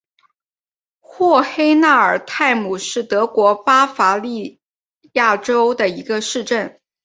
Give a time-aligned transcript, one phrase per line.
[0.99, 4.59] 霍黑纳尔泰姆是德国巴伐利
[5.13, 6.81] 亚州的一个市镇。